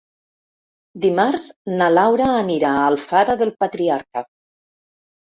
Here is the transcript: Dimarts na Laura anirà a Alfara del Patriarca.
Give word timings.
Dimarts 1.01 1.43
na 1.81 1.89
Laura 1.95 2.29
anirà 2.37 2.71
a 2.79 2.87
Alfara 2.93 3.37
del 3.43 3.53
Patriarca. 3.65 4.25